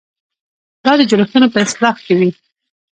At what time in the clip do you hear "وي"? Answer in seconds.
2.19-2.29